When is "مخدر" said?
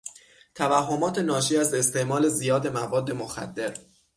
3.11-3.77